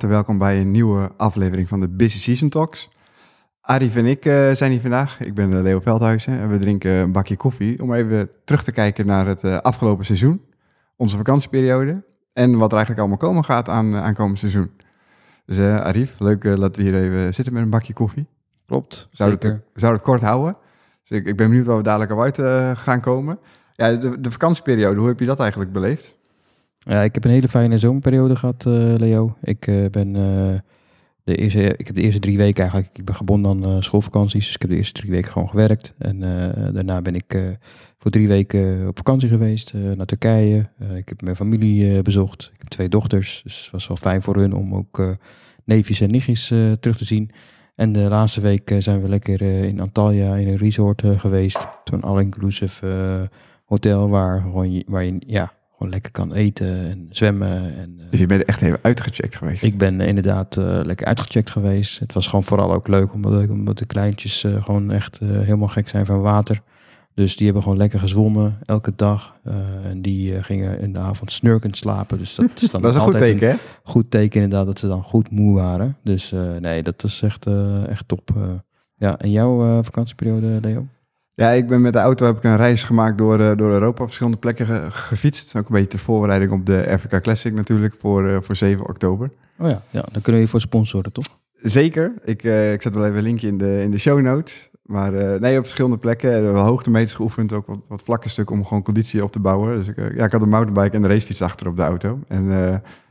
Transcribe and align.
welkom 0.00 0.38
bij 0.38 0.60
een 0.60 0.70
nieuwe 0.70 1.10
aflevering 1.16 1.68
van 1.68 1.80
de 1.80 1.88
Busy 1.88 2.18
Season 2.18 2.48
Talks. 2.48 2.88
Arif 3.60 3.96
en 3.96 4.06
ik 4.06 4.24
uh, 4.24 4.50
zijn 4.50 4.70
hier 4.70 4.80
vandaag. 4.80 5.20
Ik 5.20 5.34
ben 5.34 5.52
uh, 5.52 5.62
Leo 5.62 5.80
Veldhuizen 5.80 6.38
en 6.38 6.48
we 6.48 6.58
drinken 6.58 6.90
een 6.90 7.12
bakje 7.12 7.36
koffie 7.36 7.82
om 7.82 7.94
even 7.94 8.30
terug 8.44 8.64
te 8.64 8.72
kijken 8.72 9.06
naar 9.06 9.26
het 9.26 9.44
uh, 9.44 9.56
afgelopen 9.56 10.04
seizoen, 10.04 10.42
onze 10.96 11.16
vakantieperiode 11.16 12.04
en 12.32 12.58
wat 12.58 12.70
er 12.70 12.76
eigenlijk 12.76 12.98
allemaal 12.98 13.28
komen 13.28 13.44
gaat 13.44 13.68
aan 13.68 13.96
aankomend 13.96 14.38
seizoen. 14.38 14.70
Dus 15.46 15.58
Arif, 15.58 16.18
leuk 16.18 16.42
dat 16.56 16.76
we 16.76 16.82
hier 16.82 16.94
even 16.94 17.34
zitten 17.34 17.54
met 17.54 17.62
een 17.62 17.70
bakje 17.70 17.92
koffie. 17.92 18.26
Klopt. 18.66 19.08
Zouden, 19.10 19.38
het, 19.38 19.60
we 19.72 19.80
zouden 19.80 20.00
het 20.02 20.10
kort 20.10 20.22
houden. 20.22 20.56
Dus 21.04 21.18
ik, 21.18 21.26
ik 21.26 21.36
ben 21.36 21.48
benieuwd 21.48 21.66
waar 21.66 21.76
we 21.76 21.82
dadelijk 21.82 22.10
al 22.10 22.22
uit 22.22 22.38
gaan 22.78 23.00
komen. 23.00 23.38
Ja, 23.72 23.92
de, 23.92 24.20
de 24.20 24.30
vakantieperiode, 24.30 24.98
hoe 24.98 25.08
heb 25.08 25.20
je 25.20 25.26
dat 25.26 25.40
eigenlijk 25.40 25.72
beleefd? 25.72 26.20
Ja, 26.84 27.02
ik 27.02 27.14
heb 27.14 27.24
een 27.24 27.30
hele 27.30 27.48
fijne 27.48 27.78
zomerperiode 27.78 28.36
gehad, 28.36 28.64
uh, 28.68 28.94
Leo. 28.96 29.36
Ik 29.42 29.66
uh, 29.66 29.86
ben 29.90 30.08
uh, 30.14 30.58
de 31.24 31.36
eerste, 31.36 31.76
ik 31.76 31.86
heb 31.86 31.96
de 31.96 32.02
eerste 32.02 32.20
drie 32.20 32.38
weken 32.38 32.62
eigenlijk, 32.62 32.98
ik 32.98 33.04
ben 33.04 33.14
gebonden 33.14 33.64
aan 33.64 33.82
schoolvakanties, 33.82 34.44
dus 34.44 34.54
ik 34.54 34.60
heb 34.60 34.70
de 34.70 34.76
eerste 34.76 35.00
drie 35.00 35.10
weken 35.10 35.32
gewoon 35.32 35.48
gewerkt. 35.48 35.94
En 35.98 36.20
daarna 36.72 37.02
ben 37.02 37.14
ik 37.14 37.56
voor 37.98 38.10
drie 38.10 38.28
weken 38.28 38.88
op 38.88 38.96
vakantie 38.96 39.28
geweest 39.28 39.72
naar 39.72 40.06
Turkije. 40.06 40.68
ik 40.96 41.08
heb 41.08 41.22
mijn 41.22 41.36
familie 41.36 42.02
bezocht. 42.02 42.50
Ik 42.52 42.58
heb 42.58 42.68
twee 42.68 42.88
dochters, 42.88 43.40
dus 43.44 43.62
het 43.62 43.70
was 43.70 43.88
wel 43.88 43.96
fijn 43.96 44.22
voor 44.22 44.36
hun 44.36 44.54
om 44.54 44.74
ook 44.74 45.16
neefjes 45.64 46.00
en 46.00 46.10
nichtjes 46.10 46.46
terug 46.80 46.96
te 46.96 47.04
zien. 47.04 47.30
En 47.74 47.92
de 47.92 48.00
laatste 48.08 48.40
week 48.40 48.76
zijn 48.78 49.02
we 49.02 49.08
lekker 49.08 49.42
in 49.42 49.80
Antalya 49.80 50.34
in 50.36 50.48
een 50.48 50.56
resort 50.56 51.02
geweest. 51.16 51.68
Toen 51.84 52.02
all-inclusive 52.02 53.30
hotel 53.64 54.08
waar, 54.08 54.40
gewoon, 54.40 54.82
waar 54.86 55.04
je 55.04 55.16
ja, 55.18 55.52
lekker 55.88 56.10
kan 56.10 56.32
eten 56.32 56.90
en 56.90 57.06
zwemmen. 57.10 57.76
En, 57.76 58.00
dus 58.10 58.20
je 58.20 58.26
bent 58.26 58.44
echt 58.44 58.62
even 58.62 58.78
uitgecheckt 58.82 59.36
geweest? 59.36 59.62
Ik 59.62 59.78
ben 59.78 60.00
inderdaad 60.00 60.56
uh, 60.56 60.80
lekker 60.82 61.06
uitgecheckt 61.06 61.50
geweest. 61.50 61.98
Het 61.98 62.12
was 62.12 62.26
gewoon 62.26 62.44
vooral 62.44 62.72
ook 62.72 62.88
leuk 62.88 63.12
omdat, 63.12 63.48
omdat 63.48 63.78
de 63.78 63.86
kleintjes 63.86 64.44
gewoon 64.60 64.90
echt 64.90 65.18
helemaal 65.18 65.68
gek 65.68 65.88
zijn 65.88 66.06
van 66.06 66.20
water. 66.20 66.60
Dus 67.14 67.36
die 67.36 67.44
hebben 67.44 67.62
gewoon 67.62 67.78
lekker 67.78 67.98
gezwommen 67.98 68.58
elke 68.66 68.92
dag. 68.96 69.36
en 69.84 70.02
die 70.02 70.42
gingen 70.42 70.80
in 70.80 70.92
de 70.92 70.98
avond 70.98 71.32
snurkend 71.32 71.76
slapen. 71.76 72.18
Dus 72.18 72.34
dat 72.34 72.62
is 72.62 72.70
dan 72.70 72.80
dat 72.82 72.90
is 72.90 72.96
een 72.96 73.02
goed 73.02 73.18
teken, 73.18 73.48
hè? 73.48 73.56
Goed 73.82 74.10
teken 74.10 74.42
inderdaad 74.42 74.66
dat 74.66 74.78
ze 74.78 74.86
dan 74.86 75.02
goed 75.02 75.30
moe 75.30 75.54
waren. 75.54 75.96
Dus 76.04 76.32
nee, 76.60 76.82
dat 76.82 77.04
is 77.04 77.22
echt, 77.22 77.46
echt 77.88 78.08
top. 78.08 78.30
ja, 78.96 79.18
en 79.18 79.30
jouw 79.30 79.82
vakantieperiode, 79.82 80.58
Leo? 80.60 80.86
Ja, 81.34 81.50
ik 81.50 81.66
ben 81.66 81.80
met 81.80 81.92
de 81.92 81.98
auto 81.98 82.26
heb 82.26 82.36
ik 82.36 82.44
een 82.44 82.56
reis 82.56 82.84
gemaakt 82.84 83.18
door, 83.18 83.40
uh, 83.40 83.56
door 83.56 83.72
Europa, 83.72 84.00
op 84.00 84.06
verschillende 84.06 84.38
plekken 84.38 84.92
gefietst. 84.92 85.56
Ook 85.56 85.66
een 85.66 85.72
beetje 85.72 85.88
ter 85.88 85.98
voorbereiding 85.98 86.52
op 86.52 86.66
de 86.66 86.86
Africa 86.90 87.20
Classic 87.20 87.52
natuurlijk, 87.52 87.94
voor, 87.98 88.28
uh, 88.28 88.36
voor 88.40 88.56
7 88.56 88.88
oktober. 88.88 89.30
Oh 89.58 89.68
ja, 89.68 89.82
ja, 89.90 90.04
dan 90.12 90.22
kunnen 90.22 90.40
we 90.40 90.46
je 90.46 90.48
voor 90.48 90.60
sponsoren, 90.60 91.12
toch? 91.12 91.24
Zeker. 91.54 92.14
Ik, 92.24 92.42
uh, 92.42 92.72
ik 92.72 92.82
zet 92.82 92.94
wel 92.94 93.04
even 93.04 93.16
een 93.16 93.22
linkje 93.22 93.48
in 93.48 93.58
de, 93.58 93.82
in 93.82 93.90
de 93.90 93.98
show 93.98 94.20
notes. 94.20 94.70
Maar 94.82 95.40
nee, 95.40 95.56
op 95.56 95.62
verschillende 95.62 95.98
plekken. 95.98 96.52
We 96.52 96.58
hoogtemeters 96.58 97.14
geoefend, 97.14 97.52
ook 97.52 97.66
wat, 97.66 97.78
wat 97.88 98.02
vlakke 98.02 98.28
stukken 98.28 98.56
om 98.56 98.64
gewoon 98.64 98.82
conditie 98.82 99.24
op 99.24 99.32
te 99.32 99.40
bouwen. 99.40 99.76
Dus 99.76 99.88
ik, 99.88 99.96
ja, 99.96 100.24
ik 100.24 100.32
had 100.32 100.42
een 100.42 100.48
mountainbike 100.48 100.96
en 100.96 101.02
een 101.02 101.10
racefiets 101.10 101.42
achter 101.42 101.66
op 101.66 101.76
de 101.76 101.82
auto. 101.82 102.18
En 102.28 102.44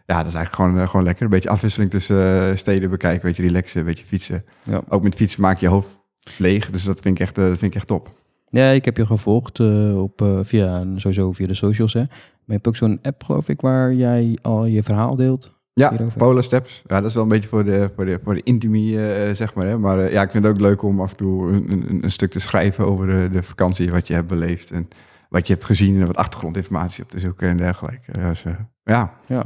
ja, 0.05 0.17
dat 0.17 0.27
is 0.27 0.33
eigenlijk 0.33 0.55
gewoon, 0.55 0.87
gewoon 0.87 1.05
lekker. 1.05 1.23
Een 1.23 1.29
beetje 1.29 1.49
afwisseling 1.49 1.91
tussen 1.91 2.57
steden 2.57 2.89
bekijken, 2.89 3.21
een 3.21 3.27
beetje 3.27 3.43
relaxen, 3.43 3.79
een 3.79 3.85
beetje 3.85 4.05
fietsen. 4.05 4.43
Ja. 4.63 4.81
Ook 4.87 5.03
met 5.03 5.15
fietsen 5.15 5.41
maak 5.41 5.57
je 5.57 5.67
hoofd 5.67 6.00
leeg. 6.37 6.69
Dus 6.69 6.83
dat 6.83 6.99
vind 6.99 7.15
ik 7.15 7.21
echt, 7.21 7.35
dat 7.35 7.57
vind 7.57 7.61
ik 7.61 7.75
echt 7.75 7.87
top. 7.87 8.13
Ja, 8.47 8.69
ik 8.69 8.85
heb 8.85 8.97
je 8.97 9.05
gevolgd 9.05 9.59
uh, 9.59 10.01
op, 10.01 10.21
uh, 10.21 10.39
via, 10.43 10.85
sowieso 10.95 11.31
via 11.31 11.47
de 11.47 11.53
socials. 11.53 11.93
Hè. 11.93 11.99
Maar 11.99 12.09
je 12.45 12.53
hebt 12.53 12.67
ook 12.67 12.75
zo'n 12.75 12.99
app, 13.01 13.23
geloof 13.23 13.49
ik, 13.49 13.61
waar 13.61 13.93
jij 13.93 14.37
al 14.41 14.65
je 14.65 14.83
verhaal 14.83 15.15
deelt. 15.15 15.59
Ja, 15.73 15.93
Polar 16.17 16.43
Steps. 16.43 16.81
Ja, 16.85 17.01
dat 17.01 17.09
is 17.09 17.13
wel 17.13 17.23
een 17.23 17.29
beetje 17.29 17.49
voor 17.49 17.63
de, 17.63 17.91
voor 17.95 18.05
de, 18.05 18.19
voor 18.23 18.33
de 18.33 18.43
intimie, 18.43 18.93
uh, 18.93 19.33
zeg 19.33 19.53
maar. 19.53 19.65
Hè. 19.65 19.77
Maar 19.77 20.11
ja, 20.11 20.21
ik 20.21 20.31
vind 20.31 20.43
het 20.43 20.53
ook 20.53 20.59
leuk 20.59 20.83
om 20.83 21.01
af 21.01 21.11
en 21.11 21.17
toe 21.17 21.51
een, 21.51 21.71
een, 21.71 22.03
een 22.03 22.11
stuk 22.11 22.31
te 22.31 22.39
schrijven 22.39 22.85
over 22.85 23.07
de, 23.07 23.29
de, 23.31 23.43
vakantie, 23.43 23.91
wat 23.91 24.07
je 24.07 24.13
hebt 24.13 24.27
beleefd. 24.27 24.71
En 24.71 24.87
wat 25.29 25.47
je 25.47 25.53
hebt 25.53 25.65
gezien 25.65 25.99
en 25.99 26.07
wat 26.07 26.15
achtergrondinformatie 26.15 27.03
op 27.03 27.09
te 27.09 27.19
zoeken 27.19 27.49
en 27.49 27.57
dergelijke. 27.57 28.11
Dus, 28.11 28.43
ja. 28.83 29.13
ja. 29.27 29.45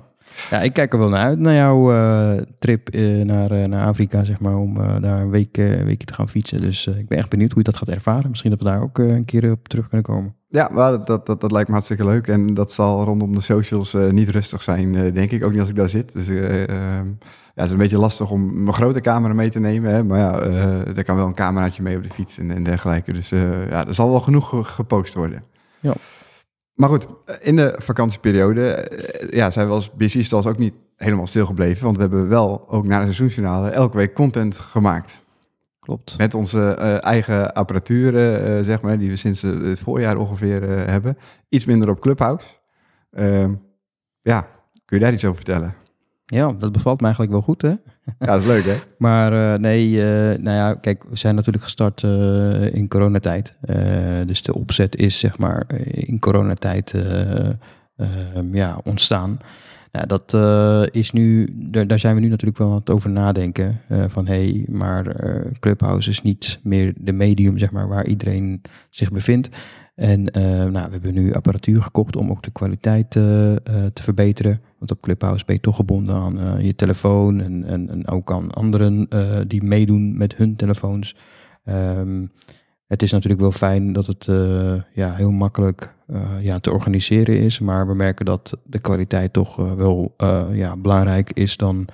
Ja, 0.50 0.62
ik 0.62 0.74
kijk 0.74 0.94
er 0.94 1.00
wel 1.00 1.10
naar 1.10 1.24
uit, 1.24 1.40
naar 1.40 1.54
jouw 1.54 1.94
uh, 1.94 2.42
trip 2.60 2.96
uh, 2.96 3.26
naar, 3.26 3.52
uh, 3.52 3.66
naar 3.66 3.86
Afrika, 3.86 4.24
zeg 4.24 4.40
maar, 4.40 4.58
om 4.58 5.02
daar 5.02 5.22
een 5.22 5.30
week, 5.30 5.56
weekje 5.56 6.06
te 6.06 6.14
gaan 6.14 6.30
fietsen. 6.30 6.62
Dus 6.62 6.88
ik 6.88 7.08
ben 7.08 7.18
echt 7.18 7.30
benieuwd 7.30 7.52
hoe 7.52 7.64
je 7.64 7.72
dat 7.72 7.78
gaat 7.78 7.90
ervaren. 7.90 8.30
Misschien 8.30 8.52
dat 8.52 8.60
we 8.60 8.66
daar 8.66 8.82
ook 8.82 8.98
een 8.98 9.26
keer 9.26 9.52
op 9.52 9.68
terug 9.68 9.88
kunnen 9.88 10.06
komen. 10.06 10.36
Ja, 10.48 10.70
maar 10.72 11.06
dat, 11.06 11.26
dat, 11.26 11.42
dat, 11.42 11.52
lijkt 11.52 11.68
me 11.68 11.74
hartstikke 11.74 12.06
leuk. 12.06 12.28
En 12.28 12.54
dat 12.54 12.72
zal 12.72 13.04
rondom 13.04 13.36
de 13.36 13.42
socials 13.42 13.96
niet 14.12 14.30
rustig 14.30 14.62
zijn, 14.62 15.14
denk 15.14 15.32
ik. 15.32 15.46
Ook 15.46 15.52
niet 15.52 15.60
als 15.60 15.70
ik 15.70 15.76
daar 15.76 15.90
zit. 15.90 16.14
Dus 16.14 16.28
ehm, 16.28 17.08
ja, 17.56 17.62
het 17.62 17.66
is 17.66 17.72
een 17.72 17.78
beetje 17.78 17.98
lastig 17.98 18.32
om 18.32 18.64
mijn 18.64 18.76
grote 18.76 19.02
camera 19.02 19.34
mee 19.34 19.50
te 19.50 19.60
nemen. 19.60 19.92
Hè? 19.92 20.04
Maar 20.04 20.20
ja, 20.20 20.40
er 20.96 21.04
kan 21.04 21.16
wel 21.16 21.28
een 21.28 21.34
cameraatje 21.34 21.84
mee 21.84 21.98
op 21.98 22.04
de 22.04 22.10
fiets 22.10 22.38
en, 22.38 22.52
en 22.52 22.64
dergelijke. 22.64 23.14
Dus 23.14 23.30
ja, 23.70 23.88
er 23.88 23.94
zal 23.94 24.10
wel 24.10 24.20
genoeg 24.20 24.76
gepost 24.76 25.14
worden. 25.14 25.44
Ja. 25.80 25.94
Maar 26.76 26.90
goed, 26.90 27.06
in 27.42 27.56
de 27.56 27.76
vakantieperiode 27.78 28.70
eh, 28.70 29.30
ja, 29.30 29.52
zijn 29.52 29.68
we 29.68 29.74
als 29.74 29.92
busy 29.92 30.24
stalls 30.24 30.46
ook 30.46 30.58
niet 30.58 30.74
helemaal 30.96 31.28
stilgebleven. 31.28 31.84
Want 31.84 31.96
we 31.96 32.02
hebben 32.02 32.28
wel 32.28 32.70
ook 32.70 32.86
na 32.86 32.98
de 32.98 33.04
seizoensfinale 33.04 33.70
elke 33.70 33.98
week 33.98 34.14
content 34.14 34.58
gemaakt. 34.58 35.24
Klopt. 35.80 36.18
Met 36.18 36.34
onze 36.34 36.78
uh, 36.80 37.04
eigen 37.04 37.54
apparatuur, 37.54 38.14
uh, 38.14 38.64
zeg 38.66 38.82
maar, 38.82 38.98
die 38.98 39.10
we 39.10 39.16
sinds 39.16 39.42
het 39.42 39.80
voorjaar 39.80 40.18
ongeveer 40.18 40.64
uh, 40.64 40.86
hebben. 40.86 41.18
Iets 41.50 41.66
minder 41.66 41.90
op 41.90 42.00
Clubhouse. 42.00 42.46
Ehm, 43.12 43.54
ja, 44.22 44.48
kun 44.86 44.98
je 44.98 45.04
daar 45.04 45.14
iets 45.14 45.26
over 45.26 45.36
vertellen? 45.36 45.74
Ja, 46.26 46.54
dat 46.60 46.72
bevalt 46.72 47.00
me 47.00 47.06
eigenlijk 47.06 47.34
wel 47.34 47.42
goed, 47.42 47.62
hè? 47.62 47.74
Ja, 48.20 48.26
dat 48.26 48.40
is 48.40 48.46
leuk, 48.46 48.66
hè? 48.66 48.78
maar 48.98 49.34
uh, 49.34 49.60
nee, 49.60 49.90
uh, 49.90 50.04
nou 50.38 50.56
ja, 50.56 50.74
kijk, 50.74 51.04
we 51.10 51.16
zijn 51.16 51.36
natuurlijk 51.36 51.64
gestart 51.64 52.02
uh, 52.02 52.74
in 52.74 52.88
coronatijd. 52.88 53.54
dus 54.26 54.42
de 54.42 54.54
opzet 54.54 54.96
is, 54.96 55.20
zeg 55.20 55.38
maar, 55.38 55.66
in 55.92 56.20
coronatijd 56.20 56.94
ehm, 56.94 58.56
ja, 58.56 58.80
ontstaan. 58.84 59.38
Nou, 59.92 60.08
dat 60.08 60.34
is 60.94 61.12
nu, 61.12 61.48
daar, 61.54 61.88
daar, 61.88 62.00
zijn 62.00 62.16
we 62.16 62.22
nu 62.22 62.28
natuurlijk 62.28 62.58
wel 62.58 62.70
aan 62.70 62.76
het 62.76 62.90
over 62.90 63.10
nadenken. 63.10 63.82
van 64.08 64.28
hé, 64.28 64.34
hey, 64.34 64.66
maar 64.72 65.16
Clubhouse 65.60 66.10
is 66.10 66.22
niet 66.22 66.60
meer 66.64 66.94
de 66.98 67.14
medium, 67.14 67.58
zeg 67.58 67.72
maar, 67.72 67.88
waar 67.88 68.06
iedereen 68.06 68.62
zich 68.90 69.12
bevindt. 69.12 69.50
En 69.96 70.24
nou, 70.72 70.72
we 70.72 70.92
hebben 70.92 71.14
nu 71.14 71.34
apparatuur 71.34 71.82
gekocht 71.82 72.16
om 72.16 72.30
ook 72.30 72.44
de 72.44 72.52
kwaliteit 72.52 73.12
te 73.12 73.92
verbeteren. 73.94 74.62
Want 74.78 74.92
op 74.92 75.02
Clubhouse 75.02 75.46
ben 75.46 75.56
je 75.56 75.62
toch 75.62 75.76
gebonden 75.76 76.16
aan 76.16 76.64
je 76.64 76.76
telefoon 76.76 77.42
en, 77.42 77.64
en, 77.64 77.90
en, 77.90 78.08
ook 78.08 78.32
aan 78.32 78.52
anderen 78.52 79.08
die 79.48 79.64
meedoen 79.64 80.18
met 80.18 80.36
hun 80.36 80.56
telefoons. 80.56 81.16
Um, 81.66 82.32
het 82.88 83.02
is 83.02 83.12
natuurlijk 83.12 83.42
wel 83.42 83.52
fijn 83.52 83.94
dat 83.94 84.08
het 84.08 84.26
ja, 84.94 85.14
heel 85.14 85.32
makkelijk 85.32 85.96
ja, 86.40 86.60
te 86.60 86.74
organiseren 86.74 87.40
is, 87.40 87.60
maar 87.60 87.88
we 87.88 87.96
merken 87.96 88.26
dat 88.26 88.58
de 88.64 88.80
kwaliteit 88.80 89.34
toch 89.34 89.56
wel 89.56 90.16
ja, 90.52 90.78
belangrijk 90.78 91.32
is 91.34 91.58
dan. 91.58 91.88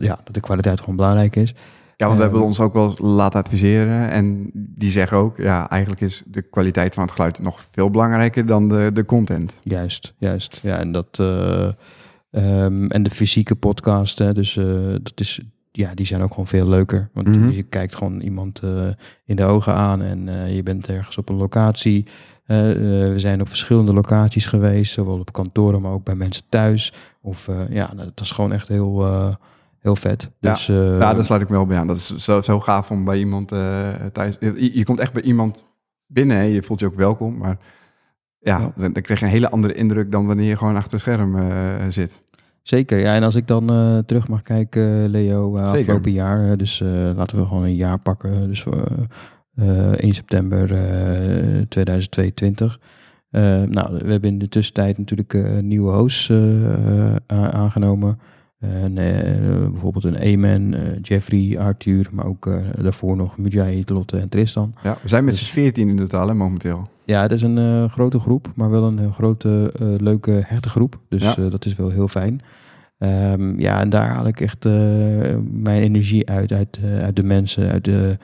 ja, 0.00 0.20
dat 0.24 0.34
de 0.34 0.40
kwaliteit 0.40 0.80
gewoon 0.80 0.96
belangrijk 0.96 1.36
is. 1.36 1.54
Ja, 1.96 2.06
want 2.06 2.16
we 2.16 2.22
hebben 2.22 2.40
ehm, 2.40 2.48
ons 2.48 2.60
ook 2.60 2.72
wel 2.72 2.96
laten 3.00 3.40
adviseren. 3.40 4.10
En 4.10 4.50
die 4.54 4.90
zeggen 4.90 5.16
ook, 5.16 5.36
ja, 5.36 5.70
eigenlijk 5.70 6.00
is 6.00 6.22
de 6.26 6.42
kwaliteit 6.42 6.94
van 6.94 7.02
het 7.02 7.12
geluid 7.12 7.42
nog 7.42 7.66
veel 7.70 7.90
belangrijker 7.90 8.46
dan 8.46 8.68
de, 8.68 8.90
de 8.92 9.04
content. 9.04 9.60
Juist, 9.62 10.14
juist. 10.18 10.58
Ja, 10.62 10.78
en 10.78 10.92
dat. 10.92 11.18
Uh, 11.20 11.68
um, 12.30 12.90
en 12.90 13.02
de 13.02 13.10
fysieke 13.10 13.54
podcast, 13.54 14.18
hè, 14.18 14.34
dus 14.34 14.56
uh, 14.56 14.64
dat 14.88 15.12
is. 15.14 15.40
Ja, 15.72 15.94
die 15.94 16.06
zijn 16.06 16.22
ook 16.22 16.30
gewoon 16.30 16.46
veel 16.46 16.68
leuker. 16.68 17.10
Want 17.12 17.26
mm 17.26 17.34
-hmm. 17.34 17.50
je 17.50 17.62
kijkt 17.62 17.94
gewoon 17.94 18.20
iemand 18.20 18.62
uh, 18.64 18.88
in 19.24 19.36
de 19.36 19.44
ogen 19.44 19.74
aan 19.74 20.02
en 20.02 20.52
je 20.54 20.62
bent 20.62 20.88
ergens 20.88 21.18
op 21.18 21.28
een 21.28 21.36
locatie. 21.36 22.06
we 22.46 23.14
zijn 23.16 23.40
op 23.40 23.48
verschillende 23.48 23.92
locaties 23.92 24.46
geweest, 24.46 24.92
zowel 24.92 25.18
op 25.18 25.32
kantoren, 25.32 25.80
maar 25.80 25.92
ook 25.92 26.04
bij 26.04 26.14
mensen 26.14 26.42
thuis. 26.48 26.92
Of 27.20 27.48
ja, 27.70 27.92
dat 27.96 28.20
is 28.20 28.30
gewoon 28.30 28.52
echt 28.52 28.68
heel 28.68 29.04
heel 29.86 29.96
vet. 29.96 30.30
Dus, 30.40 30.66
ja, 30.66 30.74
uh, 30.74 30.98
ja, 30.98 31.14
daar 31.14 31.24
sluit 31.24 31.42
ik 31.42 31.48
me 31.48 31.54
wel 31.54 31.66
bij 31.66 31.76
aan. 31.76 31.86
Dat 31.86 31.96
is 31.96 32.16
zo, 32.16 32.40
zo 32.40 32.60
gaaf 32.60 32.90
om 32.90 33.04
bij 33.04 33.18
iemand 33.18 33.52
uh, 33.52 33.88
thuis... 34.12 34.36
Je, 34.40 34.76
je, 34.78 34.84
komt 34.84 34.98
echt 34.98 35.12
bij 35.12 35.22
iemand 35.22 35.64
binnen, 36.06 36.36
hè. 36.36 36.42
je 36.42 36.62
voelt 36.62 36.80
je 36.80 36.86
ook 36.86 36.94
welkom, 36.94 37.36
maar 37.36 37.58
ja, 38.38 38.58
ja. 38.58 38.72
Dan, 38.76 38.92
dan, 38.92 39.02
krijg 39.02 39.20
je 39.20 39.24
een 39.24 39.30
hele 39.30 39.50
andere 39.50 39.74
indruk 39.74 40.12
dan 40.12 40.26
wanneer 40.26 40.48
je 40.48 40.56
gewoon 40.56 40.76
achter 40.76 40.92
het 40.92 41.00
scherm 41.00 41.36
uh, 41.36 41.44
zit. 41.88 42.20
Zeker, 42.62 42.98
ja. 42.98 43.14
En 43.14 43.22
als 43.22 43.34
ik 43.34 43.46
dan 43.46 43.66
terug 44.06 44.28
mag 44.28 44.42
kijken, 44.42 45.08
Leo, 45.08 45.56
afgelopen 45.56 46.12
jaar, 46.12 46.56
dus 46.56 46.82
laten 47.16 47.38
we 47.38 47.46
gewoon 47.46 47.62
een 47.62 47.74
jaar 47.74 47.98
pakken. 47.98 48.48
Dus 48.48 48.64
1 49.54 50.14
september 50.14 50.68
2022. 51.68 52.78
nou, 53.30 53.98
we 53.98 54.10
hebben 54.10 54.30
in 54.30 54.38
de 54.38 54.48
tussentijd 54.48 54.98
natuurlijk 54.98 55.62
nieuwe 55.62 55.92
hosts 55.92 56.32
aangenomen. 57.26 58.18
En, 58.58 58.96
uh, 58.96 59.68
bijvoorbeeld 59.70 60.04
een 60.04 60.16
Eman, 60.16 60.74
uh, 60.74 60.80
Jeffrey, 61.02 61.58
Arthur, 61.58 62.08
maar 62.12 62.26
ook 62.26 62.46
uh, 62.46 62.56
daarvoor 62.82 63.16
nog 63.16 63.38
Mujahid, 63.38 63.88
Lotte 63.88 64.18
en 64.18 64.28
Tristan. 64.28 64.74
Ja, 64.82 64.96
we 65.02 65.08
zijn 65.08 65.24
met 65.24 65.34
dus, 65.34 65.46
z'n 65.46 65.52
veertien 65.52 65.88
in 65.88 65.96
totaal 65.96 66.28
hè, 66.28 66.34
momenteel. 66.34 66.88
Ja, 67.04 67.22
het 67.22 67.32
is 67.32 67.42
een 67.42 67.90
grote 67.90 68.18
groep, 68.18 68.52
maar 68.54 68.70
wel 68.70 68.84
een 68.84 69.12
grote, 69.12 69.72
leuke, 70.00 70.42
hechte 70.46 70.68
groep. 70.68 71.00
Dus 71.08 71.22
ja. 71.22 71.48
dat 71.48 71.64
is 71.64 71.76
wel 71.76 71.90
heel 71.90 72.08
fijn. 72.08 72.40
Ehm, 72.98 73.60
ja, 73.60 73.80
en 73.80 73.88
daar 73.88 74.08
haal 74.08 74.26
ik 74.26 74.40
echt 74.40 74.64
eh, 74.64 74.72
mijn 75.50 75.82
energie 75.82 76.28
uit, 76.28 76.52
uit, 76.52 76.78
eh, 76.82 76.98
uit 76.98 77.16
de 77.16 77.22
mensen, 77.22 77.70
uit 77.70 77.84
de, 77.84 78.18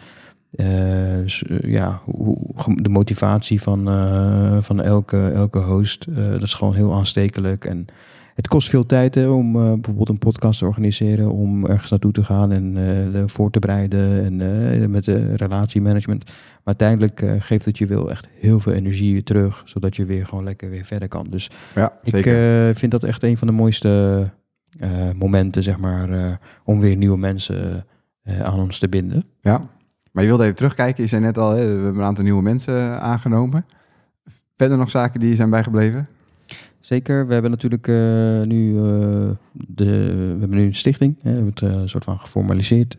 eh, 0.52 1.20
eh, 1.20 1.26
ja, 1.60 2.00
hoe, 2.04 2.82
de 2.82 2.88
motivatie 2.88 3.62
van, 3.62 3.88
eh, 3.88 4.56
van 4.60 4.80
elke, 4.80 5.28
elke 5.28 5.58
host. 5.58 6.06
Eh, 6.14 6.30
dat 6.30 6.42
is 6.42 6.54
gewoon 6.54 6.74
heel 6.74 6.94
aanstekelijk. 6.94 7.64
En 7.64 7.86
het 8.34 8.48
kost 8.48 8.68
veel 8.68 8.86
tijd 8.86 9.14
hè, 9.14 9.28
om 9.28 9.56
eh, 9.56 9.72
bijvoorbeeld 9.72 10.08
een 10.08 10.18
podcast 10.18 10.58
te 10.58 10.66
organiseren, 10.66 11.30
om 11.30 11.66
ergens 11.66 11.90
naartoe 11.90 12.12
te 12.12 12.24
gaan 12.24 12.52
en 12.52 12.76
eh, 13.14 13.22
voor 13.26 13.50
te 13.50 13.58
bereiden 13.58 14.24
en 14.24 14.40
eh, 14.82 14.88
met 14.88 15.04
de 15.04 15.36
relatiemanagement. 15.36 16.24
Maar 16.24 16.34
uiteindelijk 16.64 17.24
geeft 17.38 17.64
het 17.64 17.78
je 17.78 17.86
wel 17.86 18.10
echt 18.10 18.28
heel 18.40 18.60
veel 18.60 18.72
energie 18.72 19.22
terug, 19.22 19.62
zodat 19.64 19.96
je 19.96 20.04
weer 20.04 20.26
gewoon 20.26 20.44
lekker 20.44 20.70
weer 20.70 20.84
verder 20.84 21.08
kan. 21.08 21.26
Dus 21.30 21.50
Ja, 21.74 21.92
ik 22.02 22.24
vind 22.76 22.92
dat 22.92 23.04
echt 23.04 23.22
een 23.22 23.36
van 23.36 23.46
de 23.46 23.52
mooiste 23.52 24.30
momenten, 25.16 25.62
zeg 25.62 25.78
maar, 25.78 26.38
om 26.64 26.80
weer 26.80 26.96
nieuwe 26.96 27.18
mensen 27.18 27.86
aan 28.42 28.60
ons 28.60 28.78
te 28.78 28.88
binden. 28.88 29.24
Ja, 29.40 29.68
maar 30.12 30.22
je 30.22 30.28
wilde 30.28 30.44
even 30.44 30.56
terugkijken. 30.56 31.02
Je 31.02 31.08
zei 31.08 31.22
net 31.22 31.38
al, 31.38 31.50
hè, 31.50 31.56
we 31.56 31.72
hebben 31.72 31.94
een 31.94 32.02
aantal 32.02 32.24
nieuwe 32.24 32.42
mensen 32.42 33.00
aangenomen. 33.00 33.66
Verder 34.56 34.78
nog 34.78 34.90
zaken 34.90 35.20
die 35.20 35.36
zijn 35.36 35.50
bijgebleven? 35.50 36.08
Zeker, 36.82 37.26
we 37.26 37.32
hebben 37.32 37.50
natuurlijk 37.50 37.88
eh, 37.88 38.42
nu, 38.42 38.76
eh, 38.76 39.30
de, 39.52 39.84
we 40.14 40.40
hebben 40.40 40.58
nu 40.58 40.64
een 40.64 40.74
stichting, 40.74 41.16
hè, 41.22 41.30
we 41.30 41.36
hebben 41.36 41.52
het 41.54 41.62
eh, 41.62 41.80
een 41.80 41.88
soort 41.88 42.04
van 42.04 42.18
geformaliseerd, 42.18 42.96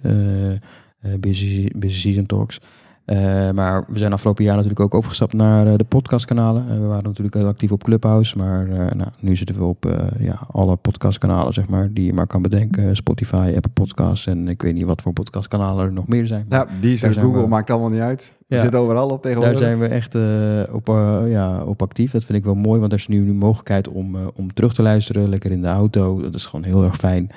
Busy, 1.19 1.69
Busy 1.75 1.99
Season 1.99 2.25
Talks. 2.25 2.61
Eh, 3.05 3.51
maar 3.51 3.83
we 3.87 3.97
zijn 3.97 4.13
afgelopen 4.13 4.43
jaar 4.43 4.53
natuurlijk 4.55 4.79
ook 4.81 4.93
overgestapt 4.93 5.33
naar 5.33 5.67
eh, 5.67 5.73
de 5.75 5.83
podcastkanalen. 5.83 6.69
Eh, 6.69 6.79
we 6.79 6.85
waren 6.85 7.03
natuurlijk 7.03 7.35
heel 7.35 7.47
actief 7.47 7.71
op 7.71 7.83
Clubhouse, 7.83 8.37
maar 8.37 8.65
nou, 8.95 9.09
nu 9.19 9.35
zitten 9.35 9.55
we 9.57 9.63
op 9.63 9.85
ja, 10.19 10.39
alle 10.51 10.75
podcastkanalen, 10.75 11.53
zeg 11.53 11.67
maar, 11.67 11.89
die 11.93 12.05
je 12.05 12.13
maar 12.13 12.27
kan 12.27 12.41
bedenken. 12.41 12.95
Spotify, 12.95 13.51
Apple 13.55 13.71
Podcasts 13.73 14.27
en 14.27 14.47
ik 14.47 14.61
weet 14.61 14.73
niet 14.73 14.83
wat 14.85 15.01
voor 15.01 15.13
podcastkanalen 15.13 15.85
er 15.85 15.93
nog 15.93 16.07
meer 16.07 16.27
zijn. 16.27 16.45
Ja, 16.49 16.67
die 16.81 16.97
zijn 16.97 17.13
Google 17.13 17.41
we- 17.41 17.47
maakt 17.47 17.69
allemaal 17.69 17.89
niet 17.89 17.99
uit. 18.01 18.33
We 18.47 18.55
Ja. 18.55 18.61
zitten 18.61 18.79
overal 18.79 19.09
op 19.09 19.21
tegenwoordig. 19.21 19.59
Daar 19.59 19.67
zijn 19.67 19.79
we 19.79 19.87
echt 19.87 20.15
op, 20.73 20.87
ja, 21.27 21.63
op 21.63 21.81
actief. 21.81 22.11
Dat 22.11 22.25
vind 22.25 22.37
ik 22.37 22.43
wel 22.45 22.55
mooi, 22.55 22.79
want 22.79 22.91
er 22.91 22.97
is 22.97 23.07
nu 23.07 23.29
een 23.29 23.37
mogelijkheid 23.37 23.87
om, 23.87 24.15
om 24.35 24.53
terug 24.53 24.73
te 24.73 24.81
luisteren, 24.81 25.29
lekker 25.29 25.51
in 25.51 25.61
de 25.61 25.67
auto. 25.67 26.21
Dat 26.21 26.35
is 26.35 26.45
gewoon 26.45 26.65
heel 26.65 26.83
erg 26.83 26.95
fijn. 26.95 27.29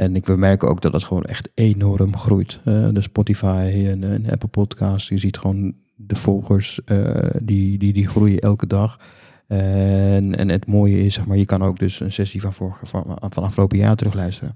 En 0.00 0.16
ik 0.16 0.26
we 0.26 0.36
merken 0.36 0.68
ook 0.68 0.82
dat 0.82 0.92
dat 0.92 1.04
gewoon 1.04 1.24
echt 1.24 1.50
enorm 1.54 2.16
groeit. 2.16 2.60
Eh, 2.64 2.88
de 2.92 3.02
Spotify 3.02 3.86
en, 3.86 4.04
en 4.04 4.30
Apple 4.30 4.48
Podcasts, 4.48 5.08
je 5.08 5.18
ziet 5.18 5.38
gewoon 5.38 5.74
de 5.94 6.16
volgers, 6.16 6.80
eh, 6.84 7.30
die, 7.42 7.78
die, 7.78 7.92
die 7.92 8.08
groeien 8.08 8.38
elke 8.38 8.66
dag. 8.66 8.98
En, 9.46 10.36
en 10.36 10.48
het 10.48 10.66
mooie 10.66 11.04
is, 11.04 11.14
zeg 11.14 11.26
maar, 11.26 11.36
je 11.36 11.44
kan 11.44 11.62
ook 11.62 11.78
dus 11.78 12.00
een 12.00 12.12
sessie 12.12 12.40
van, 12.40 12.52
vorige, 12.52 12.86
van, 12.86 13.18
van 13.28 13.42
afgelopen 13.42 13.78
jaar 13.78 13.96
terugluisteren. 13.96 14.54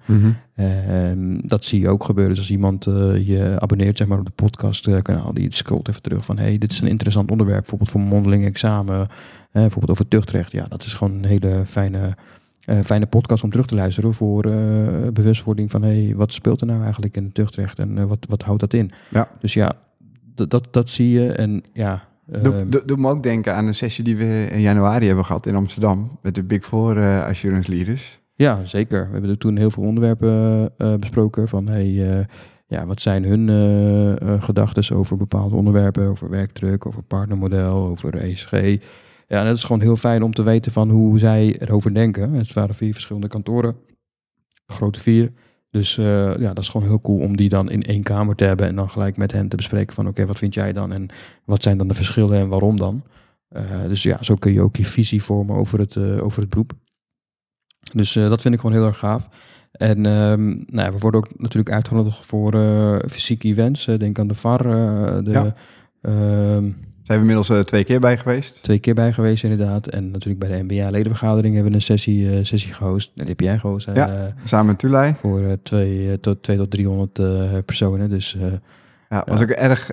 Ehm, 0.55 1.39
dat 1.47 1.65
zie 1.65 1.81
je 1.81 1.89
ook 1.89 2.05
gebeuren. 2.05 2.33
Dus 2.33 2.43
als 2.43 2.51
iemand 2.51 2.87
eh, 2.87 3.27
je 3.27 3.57
abonneert 3.59 3.97
zeg 3.97 4.07
maar, 4.07 4.19
op 4.19 4.27
de 4.27 4.33
podcastkanaal, 4.35 5.35
die 5.35 5.55
scrolt 5.55 5.89
even 5.89 6.03
terug 6.03 6.25
van 6.25 6.39
hey, 6.39 6.59
dit 6.59 6.73
is 6.73 6.81
een 6.81 6.89
interessant 6.89 7.31
onderwerp, 7.31 7.61
bijvoorbeeld 7.61 7.91
voor 7.91 8.01
mondeling 8.01 8.45
examen, 8.45 9.01
eh, 9.01 9.09
bijvoorbeeld 9.51 9.91
over 9.91 10.09
tuchtrecht. 10.09 10.53
Ja, 10.53 10.67
dat 10.69 10.85
is 10.85 10.95
gewoon 10.95 11.13
een 11.13 11.25
hele 11.25 11.63
fijne, 11.67 12.17
eh, 12.67 12.79
fijne 12.81 13.07
podcast 13.07 13.43
om 13.45 13.51
terug 13.51 13.67
te 13.67 13.75
luisteren 13.75 14.15
voor 14.15 14.45
eh, 14.45 15.09
bewustwording 15.13 15.71
van 15.71 15.83
hey, 15.83 16.13
wat 16.17 16.33
speelt 16.33 16.61
er 16.61 16.67
nou 16.67 16.83
eigenlijk 16.83 17.17
in 17.17 17.25
het 17.25 17.35
tuchtrecht 17.35 17.79
en 17.79 17.99
eh, 17.99 18.05
wat, 18.05 18.27
wat 18.29 18.43
houdt 18.43 18.61
dat 18.61 18.73
in? 18.73 18.91
Ja. 19.11 19.29
Dus 19.41 19.55
ja, 19.55 19.73
dat, 20.35 20.69
dat, 20.71 20.91
zie 20.91 21.11
je 21.11 21.33
en 21.33 21.63
ja. 21.73 22.09
Doe, 22.27 22.55
ehm, 22.55 22.71
doe, 22.71 22.83
doe 22.85 22.97
me 22.97 23.09
ook 23.09 23.23
denken 23.23 23.55
aan 23.55 23.67
een 23.67 23.75
sessie 23.75 24.05
die 24.05 24.17
we 24.17 24.49
in 24.51 24.61
januari 24.61 25.07
hebben 25.07 25.25
gehad 25.25 25.47
in 25.47 25.57
Amsterdam. 25.57 26.19
Met 26.23 26.35
de 26.35 26.43
Big 26.43 26.65
Four 26.65 27.23
Assurance 27.23 27.71
Leaders. 27.71 28.21
Ja, 28.35 28.65
zeker. 28.65 29.07
We 29.07 29.13
hebben 29.13 29.31
er 29.31 29.39
toen 29.39 29.57
heel 29.57 29.71
veel 29.71 29.83
onderwerpen 29.83 30.71
besproken. 31.01 31.49
Van 31.49 31.67
hey, 31.67 32.27
ja, 32.67 32.87
wat 32.87 33.01
zijn 33.01 33.25
hun 33.25 33.49
gedachten 34.43 34.97
over 34.97 35.17
bepaalde 35.17 35.57
onderwerpen, 35.57 36.09
over 36.09 36.31
werkdruk, 36.31 36.87
over 36.87 37.03
partnermodel, 37.03 37.87
over 37.87 38.15
ESG. 38.15 38.79
Ja, 39.27 39.41
en 39.41 39.47
het 39.47 39.57
is 39.57 39.65
gewoon 39.65 39.81
heel 39.81 39.97
fijn 39.97 40.23
om 40.23 40.35
te 40.35 40.43
weten 40.43 40.73
van 40.73 40.91
hoe 40.91 41.19
zij 41.19 41.57
erover 41.59 41.95
denken. 41.95 42.33
Het 42.33 42.53
waren 42.53 42.75
vier 42.75 42.93
verschillende 42.93 43.29
kantoren, 43.29 43.77
grote 44.67 45.01
vier. 45.01 45.33
Dus 45.75 45.99
eh, 45.99 46.37
ja, 46.37 46.53
dat 46.53 46.59
is 46.59 46.69
gewoon 46.69 46.87
heel 46.87 47.01
cool 47.01 47.21
om 47.21 47.37
die 47.37 47.49
dan 47.49 47.71
in 47.71 47.83
één 47.83 48.03
kamer 48.03 48.35
te 48.35 48.45
hebben 48.45 48.67
en 48.67 48.77
dan 48.77 48.91
gelijk 48.91 49.17
met 49.17 49.33
hen 49.33 49.49
te 49.49 49.57
bespreken 49.57 49.95
van 49.95 50.09
oké, 50.09 50.27
wat 50.27 50.39
vind 50.39 50.55
jij 50.55 50.73
dan 50.73 50.93
en 50.93 51.09
wat 51.45 51.63
zijn 51.63 51.79
dan 51.79 51.89
de 51.89 51.95
verschillen 51.95 52.39
en 52.39 52.49
waarom 52.49 52.77
dan. 52.77 53.05
Eh, 53.49 53.83
dus 53.89 54.03
ja, 54.03 54.23
zo 54.23 54.35
kun 54.35 54.53
je 54.53 54.61
ook 54.61 54.77
je 54.77 54.85
visie 54.85 55.23
vormen 55.23 55.57
over 55.57 55.79
het, 55.79 55.97
eh, 55.97 56.25
over 56.25 56.41
het 56.41 56.51
beroep. 56.51 56.73
Dus 57.93 58.13
dat 58.13 58.41
vind 58.41 58.55
ik 58.55 58.61
gewoon 58.61 58.77
heel 58.77 58.87
erg 58.87 58.99
gaaf. 58.99 59.29
En 59.73 60.07
ehm, 60.07 60.47
nou 60.47 60.87
ja, 60.87 60.93
we 60.93 60.99
worden 60.99 61.21
ook 61.21 61.41
natuurlijk 61.41 61.75
uitgenodigd 61.75 62.27
voor 62.27 62.53
fysieke 63.09 63.49
events. 63.49 63.85
Denk 63.85 64.19
aan 64.19 64.27
de 64.27 64.35
VAR. 64.35 64.63
de, 65.25 65.31
Ja. 65.31 65.55
Zijn 67.05 67.19
we 67.19 67.25
inmiddels 67.29 67.49
eh, 67.59 67.61
twee 67.61 67.85
keer 67.85 68.01
bij 68.01 68.19
geweest. 68.19 68.63
twee 68.63 68.79
keer 68.79 68.95
bij 68.95 69.13
geweest 69.13 69.43
inderdaad. 69.45 69.87
En 69.87 70.11
natuurlijk 70.11 70.39
bij 70.49 70.57
de 70.59 70.63
NBA-ledenvergadering 70.75 71.55
hebben 71.55 71.73
we 71.73 71.79
een 71.79 71.85
sessie, 71.85 72.31
eh, 72.31 72.45
sessie 72.45 72.73
gehost. 72.75 73.11
Die 73.15 73.25
heb 73.27 73.41
jij 73.41 73.59
gehost. 73.59 73.89
Ja. 73.95 74.09
eh, 74.09 74.33
Samen 74.45 74.67
met 74.67 74.79
Tulay. 74.79 75.15
voor 75.15 75.41
twee, 75.63 76.21
tot, 76.21 76.43
twee 76.43 76.57
tot 76.57 76.71
300 76.71 77.19
eh, 77.19 77.53
personen. 77.65 78.11
Dus 78.11 78.37
Ja, 79.09 79.23
was 79.27 79.43
ook 79.43 79.49
erg. 79.49 79.91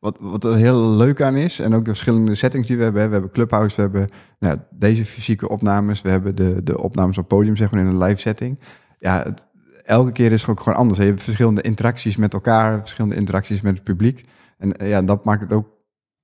wat, 0.00 0.16
wat 0.20 0.44
er 0.44 0.56
heel 0.56 0.90
leuk 0.90 1.22
aan 1.22 1.36
is, 1.36 1.58
en 1.58 1.74
ook 1.74 1.84
de 1.84 1.90
verschillende 1.90 2.34
settings 2.34 2.66
die 2.66 2.76
we 2.76 2.82
hebben. 2.82 3.06
We 3.06 3.12
hebben 3.12 3.30
Clubhouse, 3.30 3.76
we 3.76 3.82
hebben 3.82 4.08
nou, 4.38 4.58
deze 4.70 5.04
fysieke 5.04 5.48
opnames, 5.48 6.02
we 6.02 6.08
hebben 6.08 6.34
de, 6.34 6.60
de 6.64 6.82
opnames 6.82 7.18
op 7.18 7.28
podium, 7.28 7.56
zeg 7.56 7.70
maar 7.70 7.80
in 7.80 7.86
een 7.86 7.98
live 8.02 8.20
setting. 8.20 8.60
Ja, 8.98 9.22
het- 9.22 9.46
elke 9.84 10.12
keer 10.12 10.32
is 10.32 10.40
het 10.40 10.50
ook 10.50 10.60
gewoon 10.60 10.78
anders. 10.78 10.98
Je 11.00 11.04
hebt 11.06 11.22
verschillende 11.22 11.62
interacties 11.62 12.16
met 12.16 12.32
elkaar, 12.32 12.78
verschillende 12.78 13.16
interacties 13.16 13.60
met 13.60 13.74
het 13.74 13.82
publiek. 13.84 14.24
En 14.58 14.86
ja, 14.88 15.02
dat 15.02 15.24
maakt 15.24 15.40
het 15.40 15.52
ook 15.52 15.66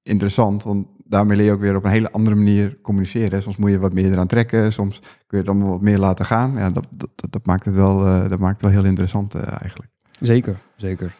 interessant, 0.04 0.62
want 0.62 0.86
daarmee 1.04 1.36
leer 1.36 1.46
je 1.46 1.52
ook 1.52 1.60
weer 1.60 1.76
op 1.76 1.84
een 1.84 1.90
hele 1.90 2.12
andere 2.12 2.36
manier 2.36 2.78
communiceren. 2.82 3.42
Soms 3.42 3.56
moet 3.56 3.70
je 3.70 3.78
wat 3.78 3.92
meer 3.92 4.12
eraan 4.12 4.26
trekken, 4.26 4.72
soms 4.72 4.98
kun 4.98 5.08
je 5.28 5.36
het 5.36 5.48
allemaal 5.48 5.68
wat 5.68 5.80
meer 5.80 5.98
laten 5.98 6.24
gaan. 6.24 6.54
Ja, 6.56 6.70
dat, 6.70 6.86
dat, 6.96 7.10
dat, 7.30 7.46
maakt 7.46 7.64
het 7.64 7.74
wel, 7.74 8.06
eh, 8.06 8.28
dat 8.28 8.38
maakt 8.38 8.60
het 8.60 8.70
wel 8.70 8.80
heel 8.80 8.88
interessant 8.88 9.34
eh, 9.34 9.60
eigenlijk. 9.60 9.90
zeker, 10.20 10.60
zeker. 10.76 11.14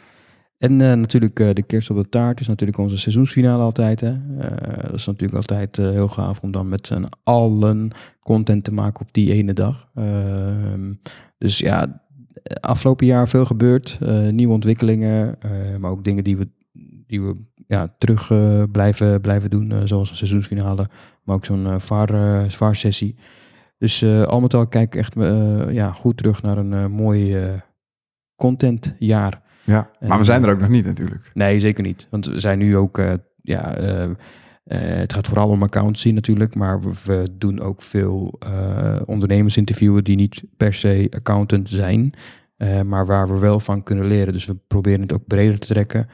En 0.58 0.80
eh, 0.80 0.96
natuurlijk 0.96 1.36
de 1.36 1.62
kerst 1.62 1.90
op 1.90 1.96
de 1.96 2.08
taart 2.08 2.40
is 2.40 2.46
natuurlijk 2.46 2.78
onze 2.78 2.98
seizoensfinale 2.98 3.62
altijd. 3.62 4.00
Hè? 4.00 4.12
Dat 4.82 4.94
is 4.94 5.06
natuurlijk 5.06 5.34
altijd 5.34 5.76
heel 5.76 6.08
gaaf 6.08 6.40
om 6.40 6.50
dan 6.50 6.68
met 6.68 6.86
z'n 6.86 7.06
allen 7.22 7.90
content 8.20 8.64
te 8.64 8.72
maken 8.72 9.00
op 9.00 9.12
die 9.12 9.32
ene 9.32 9.52
dag. 9.52 9.88
Ehm, 9.94 10.94
dus 11.38 11.58
ja, 11.58 12.02
afgelopen 12.60 13.06
jaar 13.06 13.28
veel 13.28 13.44
gebeurd. 13.44 13.98
nieuwe 14.30 14.52
ontwikkelingen, 14.52 15.38
maar 15.80 15.90
ook 15.90 16.04
dingen 16.04 16.24
die 16.24 16.36
we, 16.36 16.48
die 17.06 17.22
we 17.22 17.36
ja, 17.66 17.94
terug 17.98 18.30
eh, 18.30 18.62
blijven, 18.72 19.20
blijven 19.20 19.50
doen. 19.50 19.70
eh, 19.72 19.78
zoals 19.84 20.10
een 20.10 20.16
seizoensfinale, 20.16 20.88
maar 21.24 21.36
ook 21.36 21.44
zo'n 21.44 21.66
eh, 21.66 21.78
VAR, 21.78 22.50
VAR-sessie. 22.50 23.16
Dus 23.78 24.04
al 24.04 24.40
met 24.40 24.54
al 24.54 24.66
kijk 24.66 24.94
ik 24.94 25.00
echt 25.00 25.14
ja, 25.74 25.90
goed 25.90 26.16
terug 26.16 26.42
naar 26.42 26.58
een 26.58 26.90
mooi 26.90 27.36
contentjaar. 28.36 29.42
Ja, 29.64 29.90
maar 30.00 30.18
we 30.18 30.24
zijn 30.24 30.44
er 30.44 30.50
ook 30.50 30.60
nog 30.60 30.68
niet 30.68 30.84
natuurlijk. 30.84 31.30
Nee, 31.34 31.60
zeker 31.60 31.84
niet. 31.84 32.06
Want 32.10 32.26
we 32.26 32.40
zijn 32.40 32.58
nu 32.58 32.76
ook, 32.76 33.02
ja, 33.42 33.74
het 34.64 35.12
gaat 35.12 35.26
vooral 35.26 35.48
om 35.48 35.62
accountancy 35.62 36.10
natuurlijk, 36.10 36.54
maar 36.54 36.80
we, 36.80 36.90
we 37.04 37.28
doen 37.38 37.60
ook 37.60 37.82
veel 37.82 38.36
eh, 38.38 39.00
ondernemers 39.06 39.56
interviewen 39.56 40.04
die 40.04 40.16
niet 40.16 40.42
per 40.56 40.74
se 40.74 41.06
accountant 41.16 41.68
zijn, 41.68 42.12
maar 42.86 43.06
waar 43.06 43.28
we 43.28 43.38
wel 43.38 43.60
van 43.60 43.82
kunnen 43.82 44.06
leren. 44.06 44.32
Dus 44.32 44.44
we 44.44 44.56
proberen 44.66 45.00
het 45.00 45.12
ook 45.12 45.26
breder 45.26 45.58
te 45.58 45.66
trekken, 45.66 46.08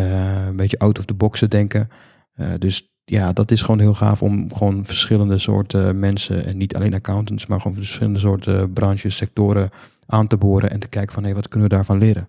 een 0.00 0.56
beetje 0.56 0.78
out 0.78 0.98
of 0.98 1.04
the 1.04 1.14
box 1.14 1.38
te 1.38 1.48
denken. 1.48 1.88
Eh, 2.34 2.48
dus 2.58 2.94
ja, 3.04 3.32
dat 3.32 3.50
is 3.50 3.62
gewoon 3.62 3.80
heel 3.80 3.94
gaaf 3.94 4.22
om 4.22 4.54
gewoon 4.54 4.86
verschillende 4.86 5.38
soorten 5.38 5.98
mensen 5.98 6.46
en 6.46 6.56
niet 6.56 6.76
alleen 6.76 6.94
accountants, 6.94 7.46
maar 7.46 7.60
gewoon 7.60 7.76
verschillende 7.76 8.18
soorten 8.18 8.72
branches, 8.72 9.16
sectoren 9.16 9.70
aan 10.06 10.26
te 10.26 10.36
boren 10.36 10.70
en 10.70 10.78
te 10.78 10.88
kijken 10.88 11.14
van 11.14 11.24
hé, 11.24 11.34
wat 11.34 11.48
kunnen 11.48 11.68
we 11.68 11.74
daarvan 11.74 11.98
leren? 11.98 12.28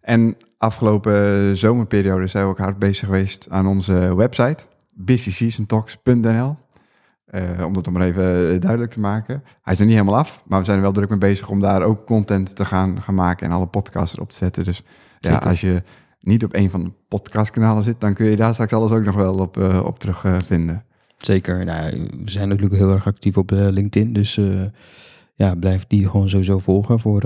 En 0.00 0.36
afgelopen 0.58 1.56
zomerperiode 1.56 2.26
zijn 2.26 2.44
we 2.44 2.50
ook 2.50 2.58
hard 2.58 2.78
bezig 2.78 3.04
geweest 3.04 3.46
aan 3.50 3.66
onze 3.66 4.14
website, 4.16 4.64
busyseasontalks.nl. 4.94 6.56
Eh 7.24 7.64
om 7.64 7.72
dat 7.72 7.90
maar 7.90 8.02
even 8.02 8.52
eh, 8.54 8.60
duidelijk 8.60 8.92
te 8.92 9.00
maken. 9.00 9.42
Hij 9.62 9.72
is 9.72 9.80
er 9.80 9.86
niet 9.86 9.94
helemaal 9.94 10.18
af, 10.18 10.42
maar 10.46 10.58
we 10.58 10.64
zijn 10.64 10.76
er 10.76 10.82
wel 10.82 10.92
druk 10.92 11.08
mee 11.08 11.18
bezig 11.18 11.48
om 11.48 11.60
daar 11.60 11.82
ook 11.82 12.06
content 12.06 12.56
te 12.56 12.64
gaan, 12.64 13.02
gaan 13.02 13.14
maken 13.14 13.46
en 13.46 13.52
alle 13.52 13.66
podcasts 13.66 14.14
erop 14.14 14.30
te 14.30 14.36
zetten. 14.36 14.64
Dus 14.64 14.82
ja, 15.18 15.30
Zeker. 15.30 15.48
als 15.48 15.60
je 15.60 15.82
niet 16.22 16.44
op 16.44 16.54
een 16.54 16.70
van 16.70 16.84
de 16.84 16.90
podcastkanalen 17.08 17.82
zit, 17.82 18.00
dan 18.00 18.14
kun 18.14 18.26
je 18.26 18.36
daar 18.36 18.52
straks 18.52 18.72
alles 18.72 18.90
ook 18.90 19.04
nog 19.04 19.14
wel 19.14 19.38
op, 19.38 19.56
eh, 19.56 19.84
op 19.84 19.98
terug 19.98 20.24
eh, 20.24 20.36
vinden. 20.40 20.84
Zeker. 21.16 21.64
Nou, 21.64 22.08
we 22.24 22.30
zijn 22.30 22.48
natuurlijk 22.48 22.76
heel 22.76 22.92
erg 22.92 23.06
actief 23.06 23.36
op 23.36 23.52
eh, 23.52 23.68
LinkedIn. 23.68 24.12
Dus 24.12 24.40
ja, 25.34 25.54
blijf 25.54 25.86
die 25.86 26.08
gewoon 26.08 26.28
sowieso 26.28 26.58
volgen 26.58 27.00
voor 27.00 27.22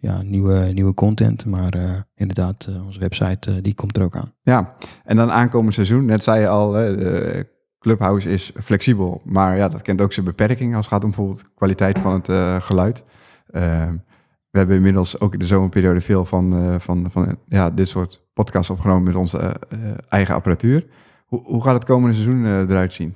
ja, 0.00 0.22
nieuwe, 0.22 0.70
nieuwe 0.72 0.94
content. 0.94 1.46
Maar 1.46 2.04
inderdaad, 2.14 2.68
onze 2.86 2.98
website 2.98 3.60
die 3.60 3.74
komt 3.74 3.96
er 3.96 4.02
ook 4.02 4.16
aan. 4.16 4.32
Ja, 4.42 4.74
en 5.04 5.16
dan 5.16 5.30
aankomend 5.30 5.74
seizoen, 5.74 6.04
net 6.04 6.22
zei 6.24 6.40
je 6.40 6.48
al, 6.48 6.72
Clubhouse 7.78 8.28
is 8.28 8.52
flexibel, 8.62 9.20
maar 9.24 9.56
ja, 9.56 9.68
dat 9.68 9.82
kent 9.82 10.00
ook 10.00 10.12
zijn 10.12 10.26
beperking 10.26 10.76
als 10.76 10.84
het 10.84 10.94
gaat 10.94 11.04
om 11.04 11.10
bijvoorbeeld 11.10 11.54
kwaliteit 11.54 11.98
van 11.98 12.12
het 12.12 12.62
geluid. 12.62 13.04
We 14.50 14.58
hebben 14.58 14.76
inmiddels 14.76 15.20
ook 15.20 15.32
in 15.32 15.38
de 15.38 15.46
zomerperiode 15.46 16.00
veel 16.00 16.24
van, 16.24 16.80
van, 16.80 17.10
van 17.10 17.36
ja, 17.48 17.70
dit 17.70 17.88
soort 17.88 18.21
podcasts 18.32 18.70
opgenomen 18.70 19.02
met 19.02 19.14
onze 19.14 19.38
eh, 19.38 19.78
eigen 20.08 20.34
apparatuur. 20.34 20.86
Hoe, 21.26 21.42
hoe 21.44 21.62
gaat 21.62 21.74
het 21.74 21.84
komende 21.84 22.16
seizoen 22.16 22.44
eh, 22.44 22.58
eruit 22.58 22.92
zien? 22.92 23.14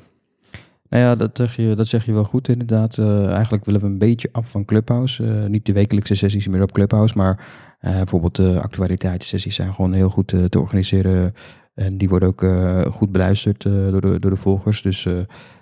Nou 0.88 1.02
ja, 1.02 1.14
dat 1.14 1.30
zeg 1.36 1.56
je, 1.56 1.74
dat 1.74 1.86
zeg 1.86 2.04
je 2.04 2.12
wel 2.12 2.24
goed 2.24 2.48
inderdaad. 2.48 2.98
Eh, 2.98 3.32
eigenlijk 3.32 3.64
willen 3.64 3.80
we 3.80 3.86
een 3.86 3.98
beetje 3.98 4.28
af 4.32 4.50
van 4.50 4.64
Clubhouse. 4.64 5.22
Niet 5.48 5.66
de 5.66 5.72
wekelijkse 5.72 6.14
sessies 6.14 6.48
meer 6.48 6.62
op 6.62 6.72
Clubhouse, 6.72 7.16
maar 7.16 7.46
bijvoorbeeld 7.80 8.36
de 8.36 8.60
actualiteitssessies 8.62 9.54
zijn 9.54 9.74
gewoon 9.74 9.92
heel 9.92 10.08
goed 10.08 10.28
te 10.28 10.60
organiseren. 10.60 11.32
En 11.76 11.98
die 11.98 12.08
worden 12.08 12.28
ook 12.28 12.42
eh, 12.42 12.80
goed 12.80 13.12
beluisterd 13.12 13.64
eh, 13.64 13.72
door, 13.90 14.00
de, 14.00 14.18
door 14.18 14.30
de 14.30 14.36
volgers. 14.36 14.82
Dus 14.82 15.06
eh, 15.06 15.12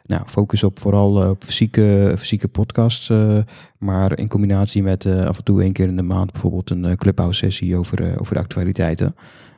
nou, 0.04 0.22
focus 0.26 0.62
op 0.62 0.78
vooral 0.78 1.30
op 1.30 1.44
fysieke, 1.44 2.14
fysieke 2.18 2.48
podcasts. 2.48 3.12
maar 3.78 4.18
in 4.18 4.28
combinatie 4.28 4.82
met 4.82 5.06
af 5.06 5.38
en 5.38 5.44
toe 5.44 5.62
één 5.62 5.72
keer 5.72 5.88
in 5.88 5.96
de 5.96 6.02
maand 6.02 6.32
bijvoorbeeld 6.32 6.70
een 6.70 6.96
Clubhouse 6.96 7.44
sessie 7.44 7.76
over, 7.76 8.20
over 8.20 8.34
de 8.34 8.40
actualiteiten. 8.40 9.14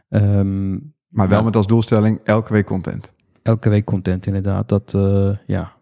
Ehm, 0.08 0.72
Maar 1.08 1.28
wel 1.28 1.42
met 1.42 1.56
als 1.56 1.66
doelstelling 1.66 2.20
elke 2.24 2.52
week 2.52 2.66
content. 2.66 3.12
elke 3.42 3.68
week 3.68 3.84
content 3.84 4.26
inderdaad. 4.26 4.68
Dat, 4.68 4.90
ja, 5.46 5.72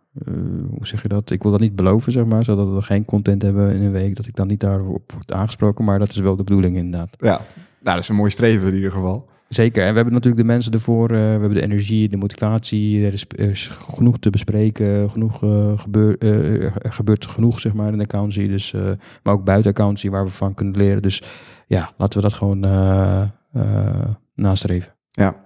hoe 0.68 0.86
zeg 0.86 1.02
je 1.02 1.08
dat? 1.08 1.30
Ik 1.30 1.42
wil 1.42 1.50
dat 1.50 1.60
niet 1.60 1.76
beloven, 1.76 2.12
zeg 2.12 2.24
maar, 2.24 2.44
zodat 2.44 2.68
we 2.68 2.82
geen 2.82 3.04
content 3.04 3.42
hebben 3.42 3.74
in 3.74 3.82
een 3.82 3.92
week, 3.92 4.16
dat 4.16 4.26
ik 4.26 4.36
dan 4.36 4.46
niet 4.46 4.60
daarop 4.60 5.12
word 5.12 5.32
aangesproken, 5.32 5.84
maar 5.84 5.98
dat 5.98 6.08
is 6.08 6.16
wel 6.16 6.36
de 6.36 6.44
bedoeling 6.44 6.76
inderdaad. 6.76 7.16
Ja, 7.18 7.28
nou, 7.28 7.96
dat 7.96 7.98
is 7.98 8.08
een 8.08 8.16
mooi 8.16 8.30
streven 8.30 8.68
in 8.68 8.74
ieder 8.74 8.92
geval. 8.92 9.32
Zeker, 9.48 9.82
en 9.82 9.88
we 9.88 9.94
hebben 9.94 10.14
natuurlijk 10.14 10.42
de 10.42 10.52
mensen 10.52 10.72
ervoor, 10.72 11.10
eh, 11.10 11.16
we 11.16 11.22
hebben 11.22 11.54
de 11.54 11.62
energie, 11.62 12.08
de 12.08 12.16
motivatie, 12.16 13.06
er 13.06 13.12
is, 13.12 13.24
er 13.28 13.50
is 13.50 13.68
genoeg 13.94 14.18
te 14.18 14.30
bespreken, 14.30 15.10
genoeg 15.10 15.42
uh, 15.42 15.78
gebeur, 15.78 16.16
uh, 16.18 16.64
er 16.64 16.92
gebeurt 16.92 17.26
genoeg, 17.26 17.60
zeg 17.60 17.74
maar, 17.74 17.92
in 17.92 17.98
de 17.98 18.04
accountancy, 18.04 18.48
dus, 18.48 18.72
maar 19.22 19.34
ook 19.34 19.44
buiten 19.44 19.70
accountancy 19.70 20.10
waar 20.10 20.24
we 20.24 20.30
van 20.30 20.54
kunnen 20.54 20.76
leren. 20.76 21.02
Dus 21.02 21.22
ja, 21.66 21.92
laten 21.96 22.20
we 22.20 22.28
dat 22.28 22.34
gewoon 22.34 22.60
nastreven. 24.34 24.94
Ja, 25.10 25.36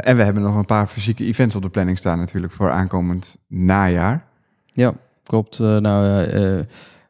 en 0.00 0.16
we 0.16 0.22
hebben 0.22 0.42
nog 0.42 0.56
een 0.56 0.64
paar 0.64 0.86
fysieke 0.86 1.24
events 1.24 1.56
op 1.56 1.62
de 1.62 1.68
planning 1.68 1.98
staan 1.98 2.18
natuurlijk 2.18 2.52
voor 2.52 2.70
aankomend 2.70 3.36
najaar. 3.46 4.26
Ja, 4.66 4.94
klopt. 5.22 5.58
Uh, 5.58 5.76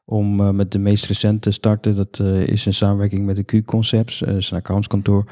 uh, 0.08 0.16
om 0.16 0.56
met 0.56 0.72
de 0.72 0.78
meest 0.78 1.06
recente 1.06 1.38
te 1.38 1.50
starten, 1.50 1.96
dat 1.96 2.20
is 2.46 2.66
in 2.66 2.74
samenwerking 2.74 3.26
met 3.26 3.36
de 3.36 3.44
Q-Concepts, 3.44 4.22
is 4.22 4.50
een 4.50 4.56
accountskantoor, 4.56 5.24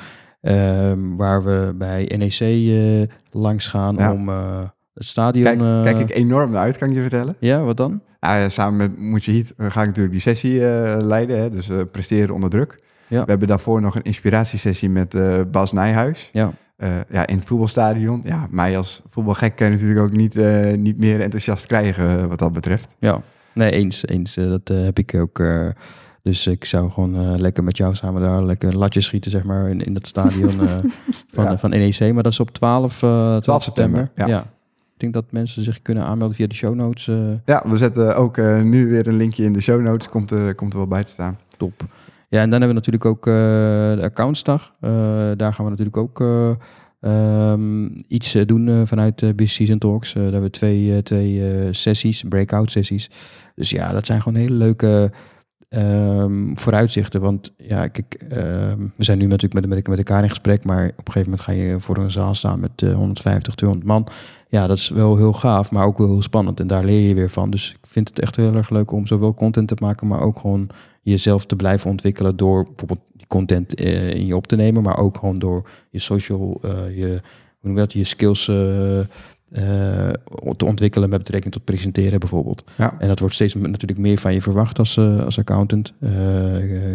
waar 1.16 1.44
we 1.44 1.74
bij 1.78 2.12
NEC 2.16 3.08
langs 3.30 3.68
gaan 3.68 3.96
ja. 3.98 4.12
om 4.12 4.28
het 4.28 5.04
stadion... 5.04 5.44
Kijk, 5.44 5.84
kijk, 5.84 5.98
ik 5.98 6.16
enorm 6.16 6.50
naar 6.50 6.62
uit, 6.62 6.78
kan 6.78 6.88
ik 6.88 6.94
je 6.94 7.00
vertellen. 7.00 7.36
Ja, 7.38 7.62
wat 7.62 7.76
dan? 7.76 8.00
Ja, 8.20 8.48
samen 8.48 8.76
met 8.76 8.98
Mujahid 8.98 9.52
ga 9.56 9.80
ik 9.80 9.86
natuurlijk 9.86 10.12
die 10.12 10.20
sessie 10.20 10.58
leiden, 11.02 11.38
hè, 11.38 11.50
dus 11.50 11.68
presteren 11.92 12.34
onder 12.34 12.50
druk. 12.50 12.80
Ja. 13.08 13.24
We 13.24 13.30
hebben 13.30 13.48
daarvoor 13.48 13.80
nog 13.80 13.94
een 13.94 14.02
inspiratiesessie 14.02 14.88
met 14.88 15.16
Bas 15.50 15.72
Nijhuis. 15.72 16.30
Ja. 16.32 16.52
Uh, 16.78 16.88
ja, 17.10 17.26
in 17.26 17.36
het 17.36 17.44
voetbalstadion. 17.44 18.20
Ja, 18.24 18.46
mij 18.50 18.76
als 18.76 19.02
voetbalgek 19.08 19.56
kan 19.56 19.66
je 19.66 19.72
natuurlijk 19.72 20.00
ook 20.00 20.12
niet, 20.12 20.36
uh, 20.36 20.72
niet 20.72 20.98
meer 20.98 21.20
enthousiast 21.20 21.66
krijgen 21.66 22.28
wat 22.28 22.38
dat 22.38 22.52
betreft. 22.52 22.94
Ja, 22.98 23.22
nee, 23.56 23.70
eens. 23.70 24.06
eens. 24.06 24.36
Uh, 24.36 24.48
dat 24.48 24.68
heb 24.68 24.98
ik 24.98 25.14
ook. 25.14 25.42
dus 26.22 26.46
ik 26.46 26.64
zou 26.64 26.90
gewoon 26.90 27.40
lekker 27.40 27.64
met 27.64 27.76
jou 27.76 27.94
samen 27.94 28.22
daar 28.22 28.44
lekker 28.44 28.76
latjes 28.76 29.04
schieten, 29.04 29.30
zeg 29.30 29.44
maar, 29.44 29.68
in, 29.68 29.80
in 29.80 29.94
dat 29.94 30.06
stadion 30.06 30.50
van, 31.34 31.44
ja. 31.44 31.58
van 31.58 31.70
NEC. 31.70 32.12
Maar 32.12 32.22
dat 32.22 32.32
is 32.32 32.40
op 32.40 32.50
12, 32.50 32.98
12, 32.98 33.42
12 33.42 33.62
september. 33.62 34.10
Ja. 34.14 34.26
ja. 34.26 34.40
Ik 34.94 35.02
denk 35.02 35.12
dat 35.12 35.24
mensen 35.30 35.64
zich 35.64 35.82
kunnen 35.82 36.04
aanmelden 36.04 36.36
via 36.36 36.46
de 36.46 36.54
show 36.54 36.74
notes. 36.74 37.10
Ja, 37.44 37.62
we 37.66 37.76
zetten 37.76 38.16
ook 38.16 38.36
nu 38.62 38.88
weer 38.88 39.06
een 39.06 39.16
linkje 39.16 39.44
in 39.44 39.52
de 39.52 39.60
show 39.60 39.80
notes. 39.80 40.08
Komt 40.08 40.30
er, 40.30 40.54
komt 40.54 40.72
er 40.72 40.78
wel 40.78 40.88
bij 40.88 41.04
te 41.04 41.10
staan. 41.10 41.38
Top. 41.56 41.82
Ja, 42.28 42.40
en 42.42 42.50
dan 42.50 42.60
hebben 42.60 42.68
we 42.68 42.74
natuurlijk 42.74 43.04
ook 43.04 43.24
de 43.24 44.02
accountsdag. 44.02 44.72
Daar 45.36 45.52
gaan 45.52 45.64
we 45.64 45.70
natuurlijk 45.70 45.96
ook 45.96 46.20
um, 47.06 48.04
iets 48.08 48.32
doen 48.46 48.86
vanuit 48.86 49.22
uh, 49.22 49.28
Business 49.28 49.54
Season 49.54 49.78
Talks. 49.78 50.12
daar 50.12 50.22
hebben 50.22 50.42
we 50.42 50.50
twee, 50.50 51.02
twee 51.02 51.42
sessies, 51.72 52.24
breakout 52.28 52.70
sessies. 52.70 53.10
Dus 53.54 53.70
ja, 53.70 53.92
dat 53.92 54.06
zijn 54.06 54.22
gewoon 54.22 54.38
hele 54.38 54.54
leuke 54.54 55.10
um, 55.68 56.58
vooruitzichten. 56.58 57.20
Want 57.20 57.52
ja, 57.56 57.88
kijk, 57.88 58.22
um, 58.22 58.92
we 58.96 59.04
zijn 59.04 59.18
nu 59.18 59.26
natuurlijk 59.26 59.54
met, 59.54 59.66
met, 59.68 59.88
met 59.88 59.98
elkaar 59.98 60.22
in 60.22 60.28
gesprek. 60.28 60.64
Maar 60.64 60.84
op 60.84 61.06
een 61.06 61.12
gegeven 61.12 61.30
moment 61.30 61.40
ga 61.40 61.52
je 61.52 61.80
voor 61.80 61.96
een 61.96 62.10
zaal 62.10 62.34
staan 62.34 62.60
met 62.60 62.80
150, 62.80 63.54
200 63.54 63.88
man. 63.90 64.08
Ja, 64.48 64.66
dat 64.66 64.76
is 64.76 64.88
wel 64.88 65.16
heel 65.16 65.32
gaaf, 65.32 65.70
maar 65.70 65.86
ook 65.86 65.98
wel 65.98 66.06
heel 66.06 66.22
spannend. 66.22 66.60
En 66.60 66.66
daar 66.66 66.84
leer 66.84 67.08
je 67.08 67.14
weer 67.14 67.30
van. 67.30 67.50
Dus 67.50 67.70
ik 67.70 67.86
vind 67.88 68.08
het 68.08 68.20
echt 68.20 68.36
heel 68.36 68.54
erg 68.54 68.70
leuk 68.70 68.90
om 68.90 69.06
zowel 69.06 69.34
content 69.34 69.68
te 69.68 69.76
maken, 69.78 70.06
maar 70.06 70.20
ook 70.20 70.38
gewoon 70.38 70.70
jezelf 71.10 71.46
te 71.46 71.56
blijven 71.56 71.90
ontwikkelen 71.90 72.36
door 72.36 72.64
bijvoorbeeld 72.64 73.00
die 73.12 73.26
content 73.26 73.80
uh, 73.80 74.14
in 74.14 74.26
je 74.26 74.36
op 74.36 74.46
te 74.46 74.56
nemen, 74.56 74.82
maar 74.82 74.98
ook 74.98 75.18
gewoon 75.18 75.38
door 75.38 75.68
je 75.90 75.98
social, 75.98 76.60
uh, 76.64 76.96
je, 76.96 77.06
hoe 77.58 77.70
noem 77.70 77.74
dat, 77.74 77.92
je 77.92 78.04
skills 78.04 78.48
uh, 78.48 79.00
te 80.56 80.64
ontwikkelen 80.64 81.08
met 81.08 81.18
betrekking 81.18 81.52
tot 81.52 81.64
presenteren 81.64 82.20
bijvoorbeeld. 82.20 82.64
Ja. 82.76 82.94
En 82.98 83.08
dat 83.08 83.18
wordt 83.18 83.34
steeds 83.34 83.54
natuurlijk 83.54 83.98
meer 83.98 84.18
van 84.18 84.32
je 84.32 84.42
verwacht 84.42 84.78
als, 84.78 84.98
als 84.98 85.38
accountant. 85.38 85.92
Eh, 86.00 86.10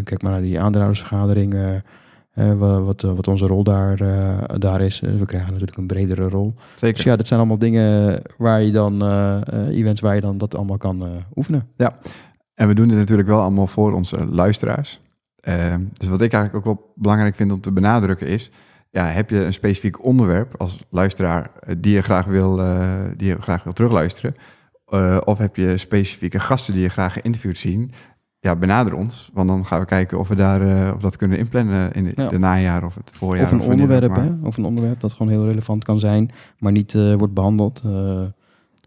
kijk 0.04 0.22
maar 0.22 0.32
naar 0.32 0.42
die 0.42 0.60
aandeelhoudersvergadering. 0.60 1.56
wat, 2.34 2.84
wat, 2.84 3.02
wat 3.02 3.28
onze 3.28 3.48
rol 3.48 3.64
daar, 3.64 3.98
daar 4.60 4.82
is. 4.82 5.00
we 5.00 5.26
krijgen 5.26 5.52
natuurlijk 5.52 5.78
een 5.78 5.88
bredere 5.88 6.30
rol. 6.30 6.54
Zeker. 6.76 6.96
Dus 6.96 7.04
ja, 7.04 7.16
dat 7.16 7.28
zijn 7.28 7.40
allemaal 7.40 7.58
dingen 7.58 8.22
waar 8.38 8.62
je 8.62 8.72
dan, 8.72 9.04
events 9.70 10.02
waar 10.02 10.16
je 10.16 10.22
dan 10.22 10.38
dat 10.38 10.56
allemaal 10.56 10.78
kan 10.78 11.04
oefenen. 11.36 11.68
Ja, 11.78 11.96
en 12.62 12.68
we 12.68 12.74
doen 12.74 12.88
dit 12.88 12.98
natuurlijk 12.98 13.28
wel 13.28 13.42
allemaal 13.42 13.68
voor 13.68 13.94
onze 13.94 14.26
luisteraars. 14.30 15.02
Uh, 15.48 15.76
dus 15.94 16.08
wat 16.08 16.22
ik 16.22 16.34
eigenlijk 16.34 16.56
ook 16.56 16.76
wel 16.76 16.94
belangrijk 16.96 17.36
vind 17.36 17.52
om 17.52 17.62
te 17.62 17.72
benadrukken 17.72 18.28
is... 18.28 18.52
Ja, 18.90 19.06
heb 19.06 19.30
je 19.30 19.46
een 19.46 19.54
specifiek 19.54 20.06
onderwerp 20.06 20.56
als 20.58 20.84
luisteraar 20.90 21.52
die 21.78 21.94
je 21.94 22.02
graag 22.02 22.26
wil, 22.26 22.60
uh, 22.60 22.84
die 23.18 23.28
je 23.28 23.42
graag 23.42 23.64
wil 23.64 23.74
terugluisteren... 23.74 24.36
Uh, 24.90 25.18
of 25.24 25.38
heb 25.38 25.56
je 25.56 25.78
specifieke 25.78 26.40
gasten 26.40 26.74
die 26.74 26.84
je 26.84 26.90
graag 26.90 27.14
geïnterviewd 27.14 27.58
zien... 27.58 27.92
Ja, 28.40 28.56
benader 28.56 28.94
ons, 28.94 29.30
want 29.34 29.48
dan 29.48 29.66
gaan 29.66 29.80
we 29.80 29.86
kijken 29.86 30.20
of 30.20 30.28
we 30.28 30.36
daar 30.36 30.94
of 30.94 31.02
dat 31.02 31.16
kunnen 31.16 31.38
inplannen 31.38 31.92
in 31.92 32.04
de, 32.04 32.12
ja. 32.16 32.28
de 32.28 32.40
najaar 32.40 32.84
of 32.84 32.96
het 32.96 33.12
voorjaar. 33.14 33.46
Of 33.46 33.52
een 33.52 33.62
onderwerp, 33.62 34.16
hè? 34.16 34.30
Of 34.44 34.58
een 34.58 34.66
onderwerp 34.66 35.00
dat 35.00 35.14
gewoon 35.14 35.32
heel 35.32 35.46
relevant 35.46 35.84
kan 35.84 36.00
zijn, 36.00 36.32
maar 36.58 36.72
niet 36.72 36.94
wordt 36.94 37.34
behandeld. 37.34 37.82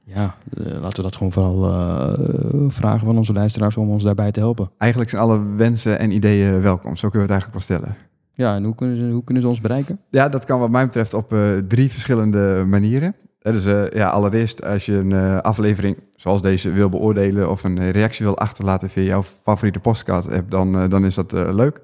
Ja, 0.04 0.37
uh, 0.58 0.66
laten 0.66 0.96
we 0.96 1.02
dat 1.02 1.16
gewoon 1.16 1.32
vooral 1.32 1.70
uh, 1.70 2.70
vragen 2.70 3.06
van 3.06 3.16
onze 3.16 3.32
luisteraars 3.32 3.76
om 3.76 3.90
ons 3.90 4.02
daarbij 4.02 4.32
te 4.32 4.40
helpen. 4.40 4.70
Eigenlijk 4.78 5.11
zijn 5.11 5.23
alle 5.23 5.40
wensen 5.56 5.99
en 5.99 6.11
ideeën 6.11 6.61
welkom. 6.61 6.96
Zo 6.96 7.08
kunnen 7.08 7.28
we 7.28 7.34
het 7.34 7.42
eigenlijk 7.42 7.52
wel 7.52 7.78
stellen. 7.78 7.96
Ja, 8.32 8.54
en 8.54 8.64
hoe 8.64 8.75
kunnen 8.75 8.96
ze, 8.96 9.02
hoe 9.02 9.25
kunnen 9.25 9.42
ze 9.42 9.49
ons 9.49 9.61
bereiken? 9.61 10.00
Ja, 10.11 10.28
dat 10.28 10.44
kan 10.44 10.61
wat 10.61 10.70
mij 10.70 10.84
betreft 10.84 11.14
op 11.14 11.32
uh, 11.32 11.56
drie 11.68 11.90
verschillende 11.90 12.64
manieren. 12.66 13.14
Dus 13.38 13.64
ja, 13.92 14.08
allereerst 14.08 14.64
als 14.64 14.87
je 14.87 14.92
een 14.92 15.40
aflevering 15.42 15.96
zoals 16.16 16.42
deze 16.42 16.73
wil 16.73 16.88
beoordelen 16.88 17.50
of 17.50 17.64
een 17.64 17.90
reactie 17.90 18.25
wil 18.25 18.38
achterlaten 18.38 18.90
via 18.90 19.02
jouw 19.02 19.23
favoriete 19.42 19.80
podcast 19.80 20.32
app, 20.32 20.50
dan, 20.50 20.88
dan 20.88 21.04
is 21.04 21.14
dat 21.14 21.32
leuk. 21.32 21.80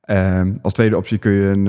Ehm, 0.00 0.52
als 0.62 0.72
tweede 0.72 0.96
optie 0.96 1.18
kun 1.18 1.32
je 1.32 1.46
een, 1.46 1.64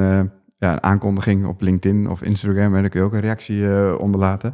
ja, 0.57 0.71
een 0.71 0.83
aankondiging 0.83 1.45
op 1.45 1.61
LinkedIn 1.61 2.09
of 2.09 2.21
Instagram, 2.21 2.75
en 2.75 2.81
dan 2.81 2.89
kun 2.89 2.99
je 2.99 3.05
ook 3.05 3.13
een 3.13 3.19
reactie 3.19 3.99
onderlaten. 3.99 4.53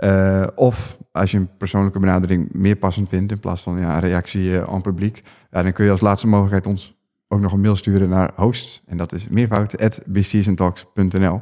Uh, 0.00 0.46
of 0.54 0.96
als 1.12 1.30
je 1.30 1.36
een 1.36 1.56
persoonlijke 1.56 1.98
benadering 1.98 2.48
meer 2.52 2.76
passend 2.76 3.08
vindt 3.08 3.32
in 3.32 3.40
plaats 3.40 3.62
van 3.62 3.78
ja, 3.78 3.94
een 3.94 4.00
reactie 4.00 4.42
uh, 4.42 4.62
aan 4.62 4.82
publiek, 4.82 5.22
ja, 5.50 5.62
dan 5.62 5.72
kun 5.72 5.84
je 5.84 5.90
als 5.90 6.00
laatste 6.00 6.26
mogelijkheid 6.26 6.66
ons 6.66 6.96
ook 7.28 7.40
nog 7.40 7.52
een 7.52 7.60
mail 7.60 7.76
sturen 7.76 8.08
naar 8.08 8.32
host. 8.34 8.82
En 8.86 8.96
dat 8.96 9.12
is 9.12 9.28
meervoud.businesstalks.nl. 9.28 11.40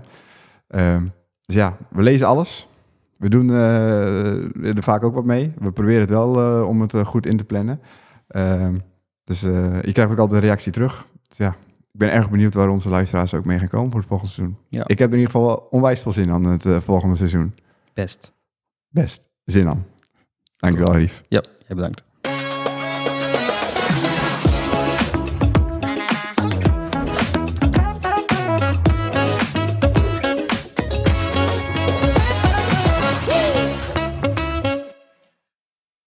Uh, 0.68 0.96
dus 1.40 1.54
ja, 1.54 1.76
we 1.90 2.02
lezen 2.02 2.26
alles. 2.26 2.68
We 3.16 3.28
doen 3.28 3.49
uh, 3.49 4.76
er 4.76 4.82
vaak 4.82 5.04
ook 5.04 5.14
wat 5.14 5.25
mee. 5.25 5.52
We 5.58 5.73
proberen 5.73 6.00
het 6.00 6.11
wel 6.11 6.61
uh, 6.61 6.68
om 6.68 6.80
het 6.80 6.94
goed 7.04 7.26
in 7.26 7.37
te 7.37 7.44
plannen. 7.44 7.80
Ehm, 8.28 8.75
dus 9.25 9.40
je 9.40 9.90
krijgt 9.92 10.12
ook 10.12 10.18
altijd 10.18 10.42
een 10.42 10.49
reactie 10.49 10.73
terug. 10.73 11.06
Dus 11.28 11.37
ja, 11.37 11.56
ik 11.92 11.99
ben 11.99 12.12
erg 12.12 12.30
benieuwd 12.30 12.54
waar 12.54 12.68
onze 12.68 12.88
luisteraars 12.88 13.34
ook 13.34 13.44
mee 13.44 13.58
gaan 13.58 13.68
komen 13.68 13.90
voor 13.90 14.00
het 14.00 14.08
volgende 14.08 14.32
seizoen. 14.32 14.56
Ja. 14.68 14.82
Ik 14.87 14.99
heb 14.99 15.08
er 15.08 15.14
in 15.14 15.20
ieder 15.20 15.32
geval 15.32 15.46
wel 15.46 15.66
onwijs 15.70 16.00
veel 16.00 16.12
zin 16.12 16.30
aan 16.30 16.44
het 16.44 16.66
volgende 16.84 17.16
seizoen. 17.16 17.54
Best. 17.94 18.32
Best. 18.94 19.28
Zin 19.44 19.68
aan. 19.68 19.86
Dankjewel, 20.56 20.94
Rief. 20.94 21.22
Ja, 21.28 21.42
jij 21.66 21.76
bedankt. 21.76 22.02